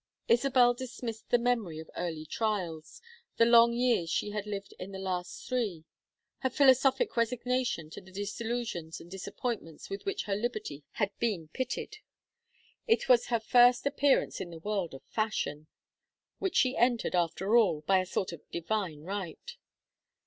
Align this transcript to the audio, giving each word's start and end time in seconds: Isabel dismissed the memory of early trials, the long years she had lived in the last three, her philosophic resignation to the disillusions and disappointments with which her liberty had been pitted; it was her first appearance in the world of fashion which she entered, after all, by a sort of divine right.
Isabel 0.27 0.73
dismissed 0.73 1.29
the 1.29 1.37
memory 1.37 1.77
of 1.77 1.87
early 1.95 2.25
trials, 2.25 3.03
the 3.37 3.45
long 3.45 3.71
years 3.71 4.09
she 4.09 4.31
had 4.31 4.47
lived 4.47 4.73
in 4.79 4.91
the 4.93 4.97
last 4.97 5.47
three, 5.47 5.83
her 6.39 6.49
philosophic 6.49 7.15
resignation 7.15 7.91
to 7.91 8.01
the 8.01 8.11
disillusions 8.11 8.99
and 8.99 9.11
disappointments 9.11 9.91
with 9.91 10.03
which 10.03 10.23
her 10.23 10.35
liberty 10.35 10.83
had 10.93 11.11
been 11.19 11.49
pitted; 11.49 11.97
it 12.87 13.07
was 13.07 13.27
her 13.27 13.39
first 13.39 13.85
appearance 13.85 14.41
in 14.41 14.49
the 14.49 14.57
world 14.57 14.95
of 14.95 15.03
fashion 15.03 15.67
which 16.39 16.55
she 16.55 16.75
entered, 16.75 17.13
after 17.13 17.55
all, 17.55 17.81
by 17.81 17.99
a 17.99 18.05
sort 18.07 18.31
of 18.31 18.41
divine 18.49 19.01
right. 19.03 19.55